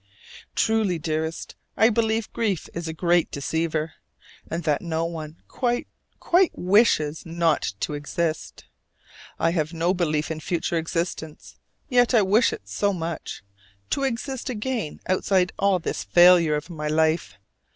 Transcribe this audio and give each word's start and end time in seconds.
Truly, 0.55 0.97
dearest, 0.97 1.55
I 1.77 1.89
believe 1.89 2.33
grief 2.33 2.67
is 2.73 2.87
a 2.87 2.91
great 2.91 3.29
deceiver, 3.29 3.93
and 4.49 4.63
that 4.63 4.81
no 4.81 5.05
one 5.05 5.43
quite 5.47 5.87
quite 6.19 6.51
wishes 6.57 7.23
not 7.23 7.75
to 7.81 7.93
exist. 7.93 8.65
I 9.37 9.51
have 9.51 9.73
no 9.73 9.93
belief 9.93 10.31
in 10.31 10.39
future 10.39 10.77
existence; 10.79 11.59
yet 11.87 12.15
I 12.15 12.23
wish 12.23 12.51
it 12.51 12.67
so 12.67 12.93
much 12.93 13.43
to 13.91 14.01
exist 14.03 14.49
again 14.49 14.99
outside 15.07 15.53
all 15.59 15.77
this 15.77 16.03
failure 16.03 16.55
of 16.55 16.71
my 16.71 16.87
life. 16.87 17.35